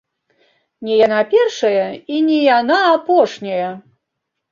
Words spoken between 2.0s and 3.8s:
і не яна апошняя!